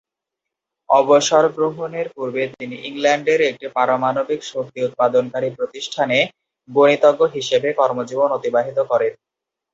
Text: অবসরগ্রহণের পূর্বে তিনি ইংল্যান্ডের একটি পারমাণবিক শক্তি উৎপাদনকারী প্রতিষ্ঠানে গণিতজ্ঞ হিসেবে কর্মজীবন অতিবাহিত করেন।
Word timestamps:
অবসরগ্রহণের 0.89 2.07
পূর্বে 2.15 2.43
তিনি 2.53 2.75
ইংল্যান্ডের 2.89 3.39
একটি 3.49 3.65
পারমাণবিক 3.75 4.41
শক্তি 4.51 4.79
উৎপাদনকারী 4.87 5.49
প্রতিষ্ঠানে 5.57 6.17
গণিতজ্ঞ 6.69 7.21
হিসেবে 7.35 7.69
কর্মজীবন 7.79 8.29
অতিবাহিত 8.37 8.77
করেন। 8.91 9.13